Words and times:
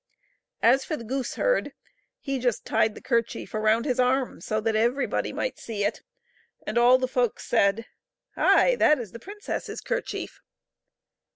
As 0.63 0.83
for 0.83 0.97
the 0.97 1.03
gooseherd 1.03 1.73
he 2.19 2.39
just 2.39 2.65
tied 2.65 2.95
the 2.95 3.03
kerchief 3.03 3.53
around 3.53 3.85
his 3.85 3.99
arm 3.99 4.41
so 4.41 4.59
that 4.59 4.75
everybody 4.75 5.31
might 5.31 5.59
see 5.59 5.85
it; 5.85 6.01
and 6.65 6.75
all 6.75 6.97
the 6.97 7.07
folks 7.07 7.45
said," 7.45 7.85
Hi! 8.33 8.75
that 8.77 8.97
is 8.97 9.11
the 9.11 9.19
princess's 9.19 9.79
kerchief." 9.79 10.41